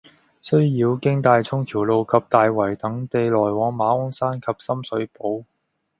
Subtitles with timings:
[0.41, 5.45] 須繞經大涌橋路及大圍等地來往馬鞍山及深水埗，